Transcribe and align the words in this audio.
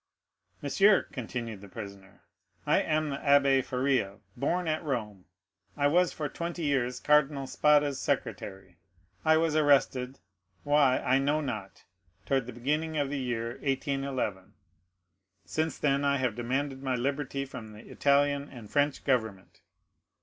"Monsieur," 0.63 1.03
continued 1.11 1.61
the 1.61 1.69
prisoner, 1.69 2.23
"I 2.65 2.81
am 2.81 3.11
the 3.11 3.17
Abbé 3.17 3.63
Faria, 3.63 4.17
born 4.35 4.67
at 4.67 4.83
Rome. 4.83 5.25
I 5.77 5.85
was 5.85 6.11
for 6.11 6.27
twenty 6.27 6.63
years 6.63 6.99
Cardinal 6.99 7.45
Spada's 7.45 7.99
secretary; 8.01 8.77
I 9.23 9.37
was 9.37 9.55
arrested, 9.55 10.17
why, 10.63 10.97
I 10.97 11.19
know 11.19 11.39
not, 11.39 11.83
toward 12.25 12.47
the 12.47 12.51
beginning 12.53 12.97
of 12.97 13.11
the 13.11 13.19
year 13.19 13.57
1811; 13.61 14.53
since 15.45 15.77
then 15.77 16.03
I 16.03 16.17
have 16.17 16.33
demanded 16.33 16.81
my 16.81 16.95
liberty 16.95 17.45
from 17.45 17.67
the 17.67 17.85
Italian 17.87 18.49
and 18.49 18.71
French 18.71 19.03
government." 19.03 19.61